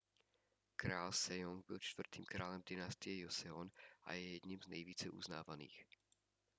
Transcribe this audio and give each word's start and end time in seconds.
král 0.75 1.11
sejong 1.11 1.65
byl 1.67 1.79
čtvrtým 1.79 2.25
králem 2.25 2.63
dynastie 2.69 3.19
joseon 3.19 3.71
a 4.03 4.13
je 4.13 4.29
jedním 4.33 4.61
z 4.61 4.67
nejvíce 4.67 5.09
uznávaných 5.09 5.85